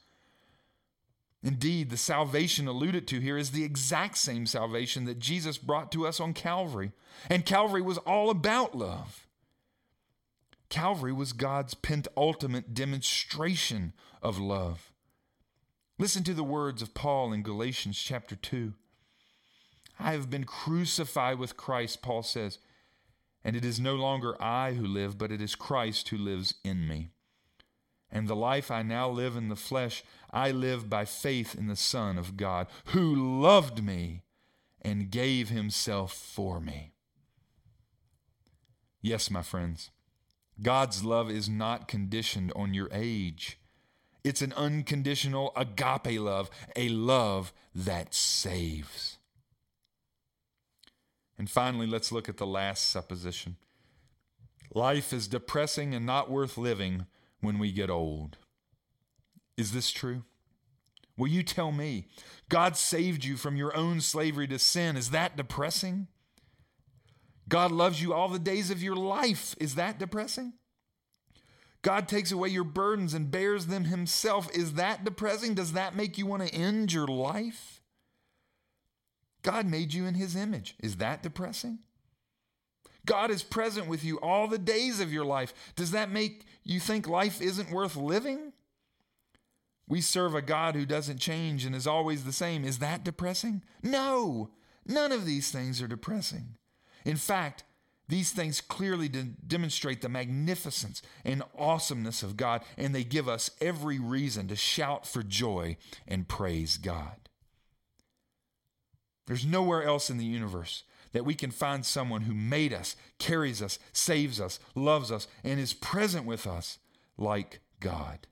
Indeed, 1.41 1.89
the 1.89 1.97
salvation 1.97 2.67
alluded 2.67 3.07
to 3.07 3.19
here 3.19 3.35
is 3.35 3.49
the 3.49 3.63
exact 3.63 4.19
same 4.19 4.45
salvation 4.45 5.05
that 5.05 5.17
Jesus 5.17 5.57
brought 5.57 5.91
to 5.93 6.05
us 6.05 6.19
on 6.19 6.35
Calvary. 6.35 6.91
And 7.31 7.47
Calvary 7.47 7.81
was 7.81 7.97
all 7.97 8.29
about 8.29 8.77
love. 8.77 9.25
Calvary 10.69 11.11
was 11.11 11.33
God's 11.33 11.73
penultimate 11.73 12.75
demonstration 12.75 13.93
of 14.21 14.37
love. 14.37 14.91
Listen 15.97 16.23
to 16.25 16.35
the 16.35 16.43
words 16.43 16.83
of 16.83 16.93
Paul 16.93 17.33
in 17.33 17.41
Galatians 17.41 17.97
chapter 17.97 18.35
2. 18.35 18.75
I 20.01 20.13
have 20.13 20.29
been 20.29 20.45
crucified 20.45 21.37
with 21.37 21.57
Christ, 21.57 22.01
Paul 22.01 22.23
says. 22.23 22.57
And 23.43 23.55
it 23.55 23.65
is 23.65 23.79
no 23.79 23.95
longer 23.95 24.41
I 24.41 24.73
who 24.73 24.85
live, 24.85 25.17
but 25.17 25.31
it 25.31 25.41
is 25.41 25.55
Christ 25.55 26.09
who 26.09 26.17
lives 26.17 26.55
in 26.63 26.87
me. 26.87 27.09
And 28.11 28.27
the 28.27 28.35
life 28.35 28.69
I 28.69 28.83
now 28.83 29.09
live 29.09 29.35
in 29.35 29.49
the 29.49 29.55
flesh, 29.55 30.03
I 30.31 30.51
live 30.51 30.89
by 30.89 31.05
faith 31.05 31.55
in 31.55 31.67
the 31.67 31.75
Son 31.75 32.17
of 32.17 32.35
God, 32.35 32.67
who 32.85 33.41
loved 33.41 33.83
me 33.83 34.23
and 34.81 35.09
gave 35.09 35.49
himself 35.49 36.13
for 36.13 36.59
me. 36.59 36.91
Yes, 39.01 39.31
my 39.31 39.41
friends, 39.41 39.91
God's 40.61 41.03
love 41.03 41.31
is 41.31 41.49
not 41.49 41.87
conditioned 41.87 42.51
on 42.55 42.73
your 42.73 42.89
age. 42.91 43.57
It's 44.23 44.41
an 44.41 44.53
unconditional 44.53 45.51
agape 45.55 46.19
love, 46.19 46.51
a 46.75 46.89
love 46.89 47.53
that 47.73 48.13
saves. 48.13 49.17
And 51.41 51.49
finally, 51.49 51.87
let's 51.87 52.11
look 52.11 52.29
at 52.29 52.37
the 52.37 52.45
last 52.45 52.91
supposition. 52.91 53.55
Life 54.75 55.11
is 55.11 55.27
depressing 55.27 55.95
and 55.95 56.05
not 56.05 56.29
worth 56.29 56.55
living 56.55 57.07
when 57.39 57.57
we 57.57 57.71
get 57.71 57.89
old. 57.89 58.37
Is 59.57 59.71
this 59.71 59.89
true? 59.89 60.21
Will 61.17 61.29
you 61.29 61.41
tell 61.41 61.71
me? 61.71 62.05
God 62.47 62.77
saved 62.77 63.25
you 63.25 63.37
from 63.37 63.55
your 63.55 63.75
own 63.75 64.01
slavery 64.01 64.47
to 64.49 64.59
sin. 64.59 64.95
Is 64.95 65.09
that 65.09 65.35
depressing? 65.35 66.09
God 67.49 67.71
loves 67.71 68.03
you 68.03 68.13
all 68.13 68.29
the 68.29 68.37
days 68.37 68.69
of 68.69 68.83
your 68.83 68.95
life. 68.95 69.55
Is 69.59 69.73
that 69.73 69.97
depressing? 69.97 70.53
God 71.81 72.07
takes 72.07 72.31
away 72.31 72.49
your 72.49 72.63
burdens 72.63 73.15
and 73.15 73.31
bears 73.31 73.65
them 73.65 73.85
himself. 73.85 74.47
Is 74.55 74.73
that 74.73 75.03
depressing? 75.03 75.55
Does 75.55 75.73
that 75.73 75.95
make 75.95 76.19
you 76.19 76.27
want 76.27 76.47
to 76.47 76.53
end 76.53 76.93
your 76.93 77.07
life? 77.07 77.70
God 79.41 79.65
made 79.65 79.93
you 79.93 80.05
in 80.05 80.15
his 80.15 80.35
image. 80.35 80.75
Is 80.79 80.97
that 80.97 81.23
depressing? 81.23 81.79
God 83.05 83.31
is 83.31 83.43
present 83.43 83.87
with 83.87 84.03
you 84.03 84.19
all 84.19 84.47
the 84.47 84.59
days 84.59 84.99
of 84.99 85.11
your 85.11 85.25
life. 85.25 85.53
Does 85.75 85.91
that 85.91 86.11
make 86.11 86.45
you 86.63 86.79
think 86.79 87.07
life 87.07 87.41
isn't 87.41 87.71
worth 87.71 87.95
living? 87.95 88.53
We 89.87 90.01
serve 90.01 90.35
a 90.35 90.41
God 90.41 90.75
who 90.75 90.85
doesn't 90.85 91.19
change 91.19 91.65
and 91.65 91.75
is 91.75 91.87
always 91.87 92.23
the 92.23 92.31
same. 92.31 92.63
Is 92.63 92.79
that 92.79 93.03
depressing? 93.03 93.63
No, 93.81 94.51
none 94.85 95.11
of 95.11 95.25
these 95.25 95.51
things 95.51 95.81
are 95.81 95.87
depressing. 95.87 96.55
In 97.03 97.17
fact, 97.17 97.63
these 98.07 98.31
things 98.31 98.61
clearly 98.61 99.09
de- 99.09 99.23
demonstrate 99.23 100.01
the 100.01 100.09
magnificence 100.09 101.01
and 101.23 101.43
awesomeness 101.57 102.23
of 102.23 102.37
God, 102.37 102.61
and 102.77 102.93
they 102.93 103.03
give 103.03 103.27
us 103.27 103.51
every 103.59 103.99
reason 103.99 104.47
to 104.49 104.55
shout 104.55 105.07
for 105.07 105.23
joy 105.23 105.77
and 106.07 106.27
praise 106.27 106.77
God. 106.77 107.20
There's 109.27 109.45
nowhere 109.45 109.83
else 109.83 110.09
in 110.09 110.17
the 110.17 110.25
universe 110.25 110.83
that 111.13 111.25
we 111.25 111.33
can 111.33 111.51
find 111.51 111.85
someone 111.85 112.21
who 112.21 112.33
made 112.33 112.73
us, 112.73 112.95
carries 113.19 113.61
us, 113.61 113.79
saves 113.91 114.39
us, 114.39 114.59
loves 114.75 115.11
us, 115.11 115.27
and 115.43 115.59
is 115.59 115.73
present 115.73 116.25
with 116.25 116.47
us 116.47 116.79
like 117.17 117.61
God. 117.79 118.27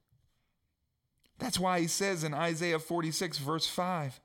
That's 1.37 1.59
why 1.59 1.79
he 1.79 1.87
says 1.87 2.23
in 2.23 2.33
Isaiah 2.33 2.79
46, 2.79 3.37
verse 3.37 3.67
5, 3.67 4.19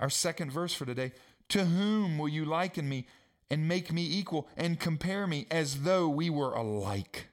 our 0.00 0.10
second 0.10 0.52
verse 0.52 0.74
for 0.74 0.86
today, 0.86 1.12
To 1.50 1.64
whom 1.64 2.18
will 2.18 2.28
you 2.28 2.44
liken 2.44 2.88
me 2.88 3.06
and 3.50 3.68
make 3.68 3.92
me 3.92 4.06
equal 4.06 4.48
and 4.56 4.78
compare 4.78 5.26
me 5.26 5.46
as 5.50 5.82
though 5.82 6.08
we 6.08 6.30
were 6.30 6.52
alike? 6.52 7.28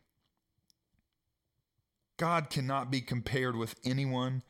God 2.18 2.50
cannot 2.50 2.90
be 2.90 3.02
compared 3.02 3.56
with 3.56 3.76
anyone 3.84 4.42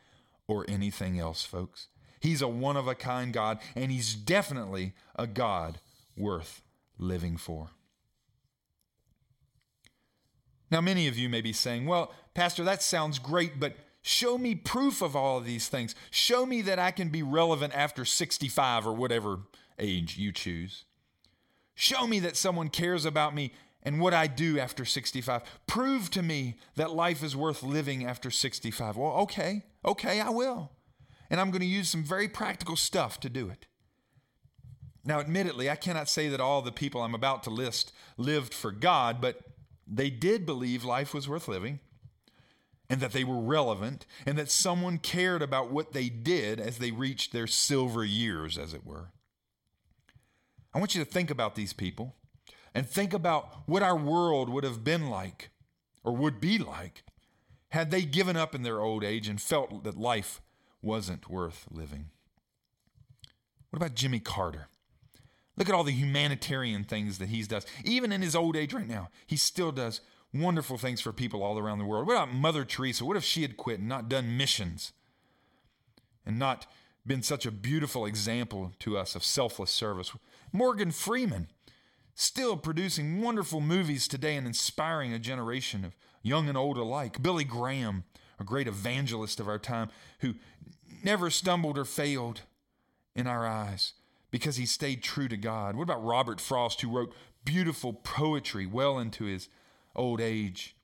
or 0.48 0.66
anything 0.68 1.20
else, 1.20 1.44
folks. 1.44 1.88
He's 2.26 2.42
a 2.42 2.48
one 2.48 2.76
of 2.76 2.88
a 2.88 2.96
kind 2.96 3.32
God, 3.32 3.60
and 3.76 3.92
He's 3.92 4.16
definitely 4.16 4.94
a 5.16 5.28
God 5.28 5.78
worth 6.18 6.64
living 6.98 7.38
for. 7.38 7.70
Now, 10.72 10.82
many 10.82 11.08
of 11.08 11.20
you 11.20 11.30
may 11.30 11.42
be 11.42 11.54
saying, 11.54 11.86
well, 11.86 12.12
Pastor, 12.34 12.64
that 12.64 12.82
sounds 12.82 13.20
great, 13.20 13.60
but 13.60 13.76
show 14.02 14.40
me 14.40 14.56
proof 14.56 15.04
of 15.04 15.16
all 15.16 15.38
of 15.38 15.46
these 15.46 15.68
things. 15.68 15.94
Show 16.10 16.48
me 16.48 16.64
that 16.64 16.80
I 16.80 16.90
can 16.90 17.10
be 17.10 17.22
relevant 17.22 17.76
after 17.76 18.04
65 18.04 18.88
or 18.88 18.94
whatever 18.94 19.42
age 19.78 20.18
you 20.18 20.32
choose. 20.32 20.86
Show 21.76 22.08
me 22.08 22.20
that 22.22 22.36
someone 22.36 22.70
cares 22.70 23.06
about 23.06 23.36
me 23.36 23.54
and 23.84 24.00
what 24.00 24.16
I 24.16 24.26
do 24.26 24.58
after 24.58 24.84
65. 24.84 25.44
Prove 25.68 26.10
to 26.10 26.24
me 26.24 26.56
that 26.76 26.90
life 26.90 27.22
is 27.22 27.36
worth 27.36 27.62
living 27.62 28.04
after 28.04 28.32
65. 28.32 28.98
Well, 28.98 29.12
okay, 29.12 29.66
okay, 29.86 30.20
I 30.20 30.30
will. 30.30 30.72
And 31.30 31.40
I'm 31.40 31.52
going 31.52 31.62
to 31.62 31.68
use 31.68 31.90
some 31.90 32.04
very 32.04 32.28
practical 32.28 32.76
stuff 32.76 33.20
to 33.22 33.30
do 33.30 33.50
it. 33.50 33.68
Now, 35.04 35.20
admittedly, 35.20 35.70
I 35.70 35.76
cannot 35.76 36.10
say 36.10 36.30
that 36.30 36.42
all 36.42 36.62
the 36.62 36.72
people 36.72 37.02
I'm 37.02 37.16
about 37.16 37.44
to 37.44 37.50
list 37.50 37.94
lived 38.18 38.54
for 38.54 38.72
God, 38.72 39.22
but 39.22 39.40
they 39.88 40.10
did 40.10 40.46
believe 40.46 40.84
life 40.84 41.14
was 41.14 41.30
worth 41.30 41.48
living 41.48 41.80
and 42.90 43.00
that 43.02 43.12
they 43.12 43.24
were 43.24 43.40
relevant 43.40 44.06
and 44.26 44.38
that 44.38 44.50
someone 44.50 44.98
cared 44.98 45.42
about 45.42 45.72
what 45.72 45.94
they 45.94 46.10
did 46.10 46.60
as 46.60 46.80
they 46.80 46.92
reached 46.92 47.34
their 47.34 47.48
silver 47.48 48.04
years, 48.04 48.58
as 48.58 48.74
it 48.74 48.86
were. 48.86 49.12
I 50.74 50.80
want 50.80 50.96
you 50.96 51.04
to 51.04 51.10
think 51.10 51.30
about 51.30 51.56
these 51.56 51.74
people 51.74 52.16
and 52.74 52.88
think 52.88 53.14
about 53.14 53.68
what 53.68 53.84
our 53.84 53.96
world 53.96 54.50
would 54.50 54.64
have 54.64 54.84
been 54.84 55.10
like 55.10 55.50
or 56.04 56.14
would 56.14 56.42
be 56.42 56.58
like 56.58 57.04
had 57.70 57.92
they 57.92 58.04
given 58.04 58.36
up 58.36 58.54
in 58.54 58.64
their 58.64 58.82
old 58.82 59.04
age 59.04 59.28
and 59.28 59.42
felt 59.42 59.84
that 59.84 59.98
life 59.98 60.42
wasn't 60.86 61.30
worth 61.30 61.66
living. 61.70 62.06
What 63.70 63.78
about 63.78 63.96
Jimmy 63.96 64.20
Carter? 64.20 64.68
Look 65.58 65.68
at 65.68 65.76
all 65.76 65.84
the 65.84 65.92
humanitarian 65.92 66.84
things 66.84 67.18
that 67.18 67.30
he 67.30 67.42
does. 67.44 67.66
Even 67.84 68.12
in 68.12 68.22
his 68.22 68.36
old 68.36 68.56
age 68.56 68.74
right 68.74 68.88
now, 68.88 69.10
he 69.26 69.36
still 69.36 69.72
does 69.72 70.02
wonderful 70.34 70.78
things 70.78 71.02
for 71.02 71.14
people 71.14 71.44
all 71.44 71.58
around 71.58 71.80
the 71.80 71.86
world. 71.86 72.08
What 72.08 72.14
about 72.14 72.34
Mother 72.34 72.66
Teresa? 72.66 73.06
What 73.06 73.18
if 73.18 73.24
she 73.24 73.42
had 73.42 73.58
quit 73.58 73.80
and 73.80 73.90
not 73.90 74.10
done 74.10 74.38
missions 74.38 74.92
and 76.26 76.38
not 76.38 76.68
been 77.08 77.24
such 77.24 77.46
a 77.46 77.52
beautiful 77.52 78.06
example 78.06 78.74
to 78.80 78.98
us 78.98 79.16
of 79.16 79.24
selfless 79.24 79.72
service? 79.72 80.12
Morgan 80.52 80.92
Freeman, 80.92 81.48
still 82.14 82.58
producing 82.58 83.22
wonderful 83.22 83.62
movies 83.62 84.08
today 84.08 84.36
and 84.36 84.46
inspiring 84.46 85.14
a 85.14 85.20
generation 85.20 85.86
of 85.86 85.96
young 86.22 86.50
and 86.50 86.58
old 86.58 86.78
alike. 86.78 87.22
Billy 87.22 87.44
Graham, 87.44 88.04
a 88.40 88.44
great 88.44 88.68
evangelist 88.68 89.40
of 89.40 89.48
our 89.48 89.60
time, 89.60 89.90
who 90.20 90.36
never 91.06 91.30
stumbled 91.30 91.78
or 91.78 91.86
failed 91.86 92.42
in 93.16 93.28
our 93.28 93.48
eyes 93.48 93.94
because 94.32 94.58
he 94.58 94.66
stayed 94.66 95.02
true 95.02 95.30
to 95.30 95.38
God. 95.38 95.76
What 95.76 95.84
about 95.84 96.04
Robert 96.04 96.42
Frost, 96.42 96.82
who 96.82 96.90
wrote 96.90 97.14
beautiful 97.46 97.94
poetry 97.94 98.66
well 98.66 99.00
into 99.00 99.26
his 99.26 99.48
old 99.96 100.20
age? 100.20 100.76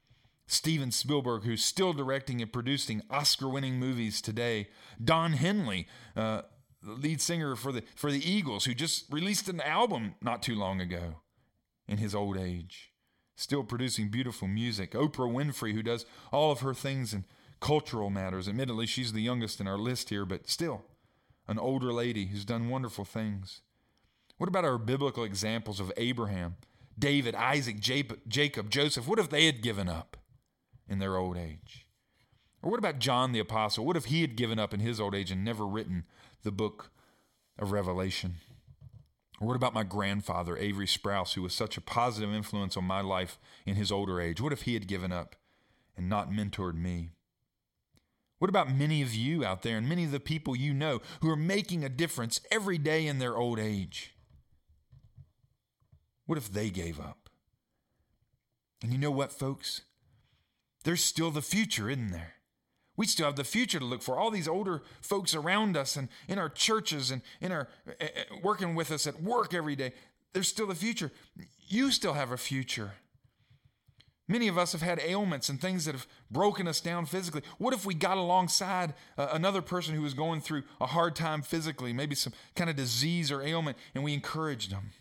Steven 0.48 0.92
Spielberg, 0.92 1.44
who's 1.44 1.64
still 1.64 1.94
directing 1.94 2.42
and 2.42 2.52
producing 2.52 3.02
Oscar 3.10 3.50
winning 3.50 3.80
movies 3.80 4.22
today. 4.22 4.68
Don 5.04 5.34
Henley, 5.34 5.88
uh, 6.16 6.44
the 6.84 6.92
lead 6.92 7.22
singer 7.22 7.56
for 7.56 7.72
the 7.72 7.84
for 7.96 8.12
the 8.12 8.30
Eagles, 8.30 8.66
who 8.66 8.74
just 8.74 9.06
released 9.12 9.48
an 9.48 9.62
album 9.62 10.16
not 10.22 10.44
too 10.44 10.56
long 10.56 10.82
ago 10.82 11.22
in 11.88 12.00
his 12.00 12.14
old 12.14 12.38
age, 12.38 12.92
still 13.36 13.64
producing 13.64 14.10
beautiful 14.10 14.48
music. 14.48 14.92
Oprah 14.92 15.32
Winfrey, 15.32 15.74
who 15.74 15.84
does 15.84 16.06
all 16.34 16.52
of 16.52 16.60
her 16.60 16.74
things 16.74 17.14
in 17.14 17.24
cultural 17.62 18.10
matters. 18.10 18.50
Admittedly, 18.50 18.86
she's 18.86 19.14
the 19.14 19.22
youngest 19.22 19.62
in 19.62 19.68
our 19.68 19.78
list 19.78 20.10
here, 20.10 20.26
but 20.26 20.50
still 20.50 20.84
an 21.48 21.58
older 21.58 21.94
lady 21.94 22.26
who's 22.26 22.44
done 22.44 22.70
wonderful 22.70 23.06
things. 23.06 23.62
What 24.38 24.50
about 24.50 24.66
our 24.66 24.78
biblical 24.78 25.24
examples 25.24 25.80
of 25.80 25.92
Abraham, 25.96 26.56
David, 26.98 27.36
Isaac, 27.36 27.80
Jacob, 27.80 28.70
Joseph? 28.70 29.08
What 29.08 29.20
if 29.20 29.30
they 29.30 29.46
had 29.46 29.62
given 29.62 29.88
up 29.88 30.18
in 30.90 31.00
their 31.00 31.16
old 31.16 31.38
age? 31.38 31.86
Or 32.64 32.70
what 32.70 32.80
about 32.80 33.00
John 33.00 33.32
the 33.32 33.40
Apostle? 33.40 33.86
What 33.86 33.98
if 33.98 34.06
he 34.06 34.22
had 34.22 34.36
given 34.36 34.60
up 34.60 34.74
in 34.74 34.80
his 34.80 35.00
old 35.00 35.16
age 35.16 35.32
and 35.32 35.44
never 35.44 35.66
written 35.66 36.06
the 36.44 36.52
book 36.52 36.92
of 37.58 37.72
Revelation? 37.72 38.36
Or 39.40 39.48
what 39.48 39.56
about 39.56 39.74
my 39.74 39.84
grandfather, 39.84 40.58
Avery 40.58 40.86
Sprouse, 40.86 41.34
who 41.34 41.42
was 41.42 41.54
such 41.54 41.78
a 41.78 41.82
positive 41.82 42.34
influence 42.34 42.78
on 42.78 42.84
my 42.84 43.02
life 43.02 43.40
in 43.66 43.76
his 43.76 43.92
older 43.92 44.22
age? 44.22 44.40
What 44.40 44.54
if 44.54 44.64
he 44.64 44.74
had 44.76 44.88
given 44.88 45.12
up 45.12 45.36
and 45.98 46.08
not 46.08 46.32
mentored 46.32 46.76
me? 46.76 47.10
What 48.42 48.50
about 48.50 48.74
many 48.74 49.04
of 49.04 49.14
you 49.14 49.46
out 49.46 49.62
there 49.62 49.78
and 49.78 49.88
many 49.88 50.04
of 50.04 50.10
the 50.10 50.20
people 50.20 50.56
you 50.56 50.74
know 50.74 51.00
who 51.22 51.30
are 51.30 51.36
making 51.36 51.84
a 51.84 51.90
difference 51.90 52.42
every 52.50 52.80
day 52.80 53.06
in 53.06 53.20
their 53.20 53.38
old 53.38 53.60
age? 53.60 54.16
What 56.26 56.40
if 56.40 56.52
they 56.52 56.72
gave 56.72 57.00
up? 57.00 57.30
And 58.82 58.92
you 58.92 58.98
know 58.98 59.12
what, 59.12 59.32
folks? 59.32 59.82
There's 60.84 61.04
still 61.04 61.30
the 61.30 61.44
future, 61.44 61.88
isn't 61.88 62.10
there? 62.10 62.34
We 62.98 63.06
still 63.06 63.28
have 63.28 63.36
the 63.36 63.44
future 63.44 63.78
to 63.78 63.86
look 63.86 64.02
for. 64.02 64.18
All 64.18 64.32
these 64.32 64.48
older 64.48 64.82
folks 65.02 65.36
around 65.36 65.78
us 65.78 65.96
and 65.96 66.10
in 66.28 66.40
our 66.40 66.50
churches 66.50 67.12
and 67.12 67.22
in 67.42 67.52
our 67.52 67.68
uh, 68.02 68.08
working 68.42 68.74
with 68.74 68.90
us 68.90 69.06
at 69.06 69.22
work 69.22 69.54
every 69.54 69.76
day. 69.76 69.94
There's 70.34 70.48
still 70.48 70.66
the 70.66 70.74
future. 70.74 71.12
You 71.68 71.92
still 71.92 72.14
have 72.14 72.32
a 72.32 72.38
future. 72.38 72.94
Many 74.28 74.48
of 74.48 74.58
us 74.58 74.72
have 74.72 74.82
had 74.82 75.00
ailments 75.00 75.50
and 75.50 75.60
things 75.60 75.86
that 75.86 75.96
have 75.96 76.08
broken 76.30 76.68
us 76.68 76.80
down 76.80 77.06
physically. 77.06 77.42
What 77.58 77.74
if 77.74 77.86
we 77.86 77.94
got 77.94 78.18
alongside 78.18 78.94
uh, 79.18 79.28
another 79.32 79.62
person 79.62 79.94
who 79.94 80.02
was 80.02 80.14
going 80.14 80.42
through 80.42 80.64
a 80.80 80.86
hard 80.86 81.16
time 81.16 81.42
physically, 81.42 81.92
maybe 81.92 82.16
some 82.16 82.34
kind 82.56 82.70
of 82.70 82.76
disease 82.76 83.32
or 83.32 83.42
ailment, 83.42 83.78
and 83.94 84.04
we 84.04 84.14
encouraged 84.14 84.72
them? 84.72 84.92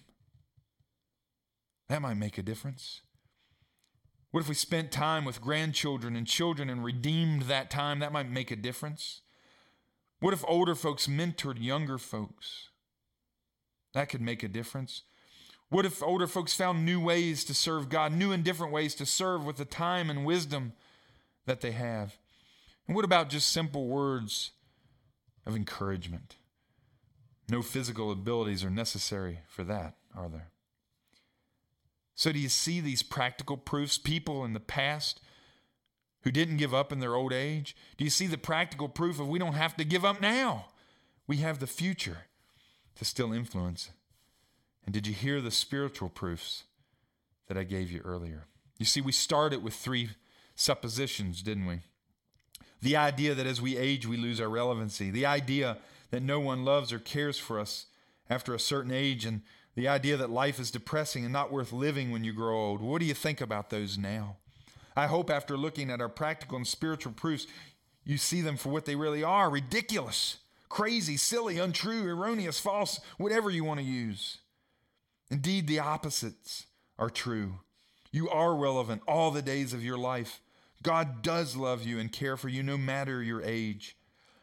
That 1.89 2.03
might 2.03 2.15
make 2.15 2.39
a 2.39 2.43
difference. 2.43 3.03
What 4.31 4.41
if 4.41 4.49
we 4.49 4.55
spent 4.55 4.93
time 4.93 5.25
with 5.25 5.41
grandchildren 5.41 6.15
and 6.15 6.27
children 6.27 6.71
and 6.71 6.85
redeemed 6.85 7.43
that 7.43 7.71
time? 7.71 7.99
That 7.99 8.13
might 8.13 8.31
make 8.31 8.51
a 8.51 8.57
difference. 8.57 9.23
What 10.21 10.35
if 10.35 10.45
older 10.47 10.75
folks 10.75 11.07
mentored 11.07 11.61
younger 11.61 11.99
folks? 11.99 12.69
That 13.93 14.09
could 14.09 14.21
make 14.21 14.43
a 14.43 14.49
difference. 14.49 15.03
What 15.71 15.87
if 15.87 16.03
older 16.03 16.27
folks 16.27 16.53
found 16.53 16.85
new 16.85 17.01
ways 17.01 17.45
to 17.45 17.55
serve 17.55 17.89
God, 17.89 18.13
new 18.13 18.33
and 18.33 18.43
different 18.43 18.73
ways 18.73 18.95
to 18.97 19.07
serve 19.07 19.47
with 19.47 19.57
the 19.57 19.65
time 19.65 20.11
and 20.11 20.25
wisdom 20.25 20.73
that 21.47 21.61
they 21.61 21.71
have? 21.71 22.19
And 22.87 22.97
what 22.97 23.05
about 23.05 23.31
just 23.31 23.53
simple 23.53 23.87
words 23.87 24.51
of 25.47 25.55
encouragement? 25.55 26.35
No 27.49 27.63
physical 27.63 28.11
abilities 28.11 28.65
are 28.65 28.71
necessary 28.71 29.41
for 29.47 29.63
that, 29.65 29.95
are 30.17 30.29
there? 30.29 30.49
So, 32.17 32.33
do 32.33 32.39
you 32.39 32.49
see 32.49 32.81
these 32.81 33.03
practical 33.03 33.57
proofs? 33.57 33.97
People 33.97 34.45
in 34.45 34.53
the 34.53 34.61
past 34.61 35.21
who 36.23 36.33
didn't 36.33 36.59
give 36.59 36.75
up 36.75 36.93
in 36.93 36.99
their 36.99 37.15
old 37.15 37.33
age? 37.33 37.77
Do 37.97 38.05
you 38.05 38.11
see 38.11 38.27
the 38.27 38.37
practical 38.37 38.89
proof 38.89 39.21
of 39.21 39.29
we 39.29 39.39
don't 39.39 39.55
have 39.55 39.77
to 39.77 39.85
give 39.85 40.05
up 40.05 40.21
now? 40.21 40.67
We 41.27 41.39
have 41.39 41.61
the 41.61 41.67
future 41.67 42.27
to 42.97 43.05
still 43.05 43.33
influence. 43.33 43.91
And 44.85 44.93
did 44.93 45.07
you 45.07 45.15
hear 45.15 45.41
the 45.41 45.51
spiritual 45.51 46.09
proofs 46.09 46.65
that 47.49 47.57
I 47.57 47.65
gave 47.65 47.91
you 47.91 48.01
earlier? 48.05 48.47
You 48.79 48.87
see, 48.87 49.01
we 49.01 49.13
started 49.13 49.63
with 49.63 49.75
three 49.75 50.11
suppositions, 50.55 51.43
didn't 51.43 51.67
we? 51.67 51.81
The 52.83 52.97
idea 52.97 53.35
that 53.35 53.47
as 53.47 53.61
we 53.61 53.77
age, 53.77 54.07
we 54.07 54.17
lose 54.17 54.41
our 54.41 54.49
relevancy. 54.49 55.11
The 55.11 55.27
idea 55.27 55.79
that 56.11 56.23
no 56.23 56.41
one 56.41 56.65
loves 56.65 56.93
or 56.93 56.99
cares 56.99 57.39
for 57.39 57.61
us 57.61 57.87
after 58.29 58.55
a 58.55 58.61
certain 58.61 58.91
age. 58.91 59.27
And 59.27 59.43
the 59.75 59.89
idea 59.89 60.17
that 60.17 60.31
life 60.31 60.59
is 60.59 60.71
depressing 60.71 61.25
and 61.25 61.33
not 61.33 61.53
worth 61.53 61.73
living 61.73 62.11
when 62.11 62.25
you 62.25 62.33
grow 62.33 62.57
old. 62.57 62.81
What 62.81 63.01
do 63.01 63.07
you 63.07 63.15
think 63.15 63.41
about 63.41 63.71
those 63.71 63.99
now? 63.99 64.37
I 64.97 65.07
hope 65.07 65.31
after 65.31 65.57
looking 65.57 65.91
at 65.91 66.01
our 66.01 66.09
practical 66.09 66.57
and 66.57 66.67
spiritual 66.67 67.13
proofs, 67.13 67.47
you 68.05 68.19
see 68.19 68.41
them 68.41 68.57
for 68.57 68.71
what 68.71 68.87
they 68.87 68.97
really 68.97 69.23
are 69.23 69.51
ridiculous, 69.51 70.39
crazy, 70.69 71.17
silly, 71.17 71.59
untrue, 71.59 72.09
erroneous, 72.09 72.59
false, 72.59 73.01
whatever 73.19 73.51
you 73.51 73.63
want 73.63 73.79
to 73.79 73.87
use. 73.87 74.39
Indeed, 75.31 75.67
the 75.67 75.79
opposites 75.79 76.67
are 76.99 77.11
true. 77.11 77.61
You 78.11 78.29
are 78.29 78.55
relevant 78.55 79.03
all 79.07 79.31
the 79.31 79.43
days 79.43 79.73
of 79.73 79.85
your 79.85 79.99
life. 79.99 80.41
God 80.83 81.23
does 81.23 81.57
love 81.57 81.85
you 81.85 81.99
and 81.99 82.11
care 82.11 82.37
for 82.37 82.49
you 82.49 82.63
no 82.63 82.77
matter 82.77 83.23
your 83.23 83.43
age. 83.43 83.97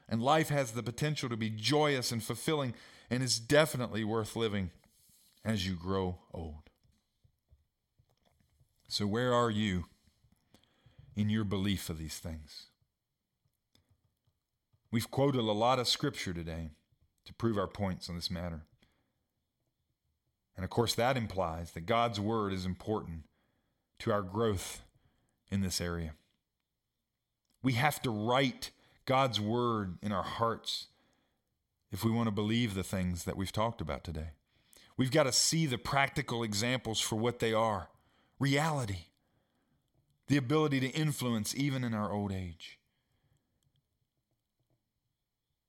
And 0.07 0.21
life 0.21 0.49
has 0.49 0.71
the 0.71 0.83
potential 0.83 1.27
to 1.29 1.35
be 1.35 1.49
joyous 1.49 2.11
and 2.11 2.23
fulfilling 2.23 2.73
and 3.09 3.21
is 3.21 3.39
definitely 3.39 4.03
worth 4.03 4.35
living 4.35 4.71
as 5.43 5.67
you 5.67 5.75
grow 5.75 6.19
old. 6.33 6.69
So, 8.87 9.05
where 9.05 9.33
are 9.33 9.51
you 9.51 9.85
in 11.15 11.29
your 11.29 11.43
belief 11.43 11.89
of 11.89 11.97
these 11.97 12.19
things? 12.19 12.67
We've 14.91 15.11
quoted 15.11 15.39
a 15.39 15.51
lot 15.51 15.79
of 15.79 15.87
scripture 15.87 16.33
today 16.33 16.69
to 17.25 17.33
prove 17.33 17.57
our 17.57 17.67
points 17.67 18.07
on 18.07 18.15
this 18.15 18.31
matter. 18.31 18.61
And 20.57 20.63
of 20.63 20.69
course, 20.71 20.95
that 20.95 21.15
implies 21.15 21.71
that 21.71 21.85
God's 21.85 22.19
word 22.19 22.51
is 22.51 22.65
important 22.65 23.23
to 23.99 24.11
our 24.11 24.23
growth 24.23 24.81
in 25.51 25.61
this 25.61 25.79
area. 25.79 26.13
We 27.61 27.73
have 27.73 28.01
to 28.01 28.09
write 28.09 28.71
God's 29.05 29.39
word 29.39 29.97
in 30.01 30.11
our 30.11 30.23
hearts 30.23 30.87
if 31.91 32.03
we 32.03 32.11
want 32.11 32.27
to 32.27 32.31
believe 32.31 32.73
the 32.73 32.83
things 32.83 33.23
that 33.23 33.37
we've 33.37 33.51
talked 33.51 33.81
about 33.81 34.03
today. 34.03 34.31
We've 34.97 35.11
got 35.11 35.23
to 35.23 35.31
see 35.31 35.67
the 35.67 35.77
practical 35.77 36.43
examples 36.43 36.99
for 36.99 37.15
what 37.15 37.39
they 37.39 37.53
are 37.53 37.89
reality, 38.39 39.05
the 40.27 40.37
ability 40.37 40.79
to 40.79 40.89
influence 40.89 41.55
even 41.55 41.83
in 41.83 41.93
our 41.93 42.11
old 42.11 42.31
age. 42.31 42.79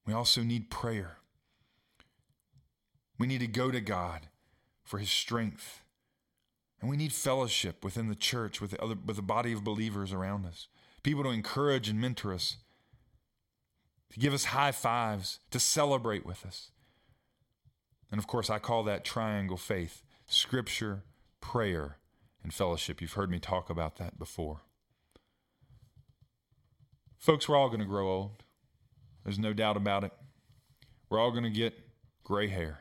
We 0.07 0.15
also 0.15 0.43
need 0.43 0.71
prayer. 0.71 1.19
We 3.19 3.27
need 3.27 3.41
to 3.41 3.47
go 3.47 3.71
to 3.71 3.81
God 3.81 4.29
for 4.89 4.99
His 4.99 5.11
strength 5.11 5.83
And 6.81 6.89
we 6.89 6.97
need 6.97 7.13
fellowship 7.13 7.85
within 7.85 8.09
the 8.09 8.15
church 8.15 8.61
with 8.61 8.71
the, 8.71 8.83
other, 8.83 8.97
with 9.05 9.17
the 9.17 9.23
body 9.23 9.53
of 9.53 9.65
believers 9.65 10.13
around 10.13 10.47
us. 10.47 10.69
People 11.03 11.25
to 11.25 11.31
encourage 11.31 11.89
and 11.89 12.01
mentor 12.01 12.33
us, 12.33 12.57
to 14.13 14.21
give 14.21 14.33
us 14.33 14.47
high 14.47 14.73
fives, 14.73 15.41
to 15.51 15.61
celebrate 15.61 16.25
with 16.25 16.47
us. 16.47 16.71
And 18.11 18.19
of 18.19 18.27
course, 18.27 18.49
I 18.49 18.59
call 18.59 18.85
that 18.85 19.05
triangle 19.05 19.57
faith 19.57 20.03
scripture, 20.27 21.03
prayer, 21.41 21.99
and 22.43 22.55
fellowship. 22.55 23.01
You've 23.01 23.15
heard 23.15 23.31
me 23.31 23.39
talk 23.39 23.71
about 23.71 23.97
that 23.97 24.19
before. 24.19 24.63
Folks, 27.19 27.49
we're 27.49 27.57
all 27.57 27.69
going 27.69 27.81
to 27.81 27.87
grow 27.87 28.09
old. 28.09 28.45
There's 29.25 29.39
no 29.39 29.53
doubt 29.53 29.77
about 29.77 30.05
it. 30.05 30.13
We're 31.11 31.19
all 31.19 31.33
going 31.33 31.45
to 31.45 31.51
get 31.51 31.75
gray 32.25 32.49
hair. 32.49 32.81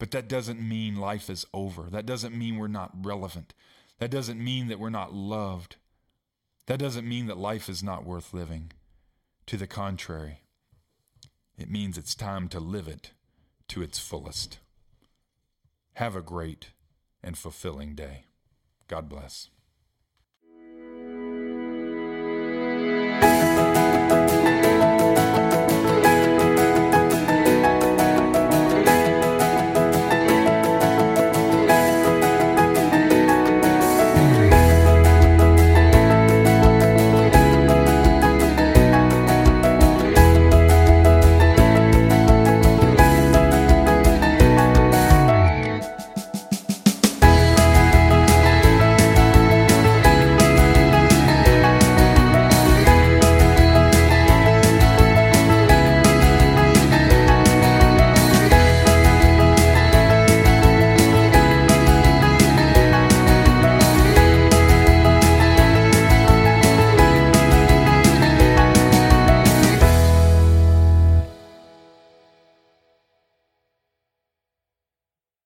But 0.00 0.12
that 0.12 0.28
doesn't 0.28 0.66
mean 0.66 0.96
life 0.96 1.28
is 1.28 1.46
over. 1.52 1.82
That 1.82 2.06
doesn't 2.06 2.36
mean 2.36 2.56
we're 2.56 2.68
not 2.68 2.90
relevant. 3.04 3.52
That 3.98 4.10
doesn't 4.10 4.42
mean 4.42 4.68
that 4.68 4.80
we're 4.80 4.88
not 4.88 5.12
loved. 5.12 5.76
That 6.66 6.78
doesn't 6.78 7.06
mean 7.06 7.26
that 7.26 7.36
life 7.36 7.68
is 7.68 7.82
not 7.82 8.06
worth 8.06 8.32
living. 8.32 8.72
To 9.46 9.58
the 9.58 9.66
contrary, 9.66 10.40
it 11.58 11.70
means 11.70 11.98
it's 11.98 12.14
time 12.14 12.48
to 12.48 12.58
live 12.58 12.88
it 12.88 13.12
to 13.68 13.82
its 13.82 13.98
fullest. 13.98 14.58
Have 15.94 16.16
a 16.16 16.22
great 16.22 16.70
and 17.22 17.36
fulfilling 17.36 17.94
day. 17.94 18.24
God 18.88 19.06
bless. 19.06 19.50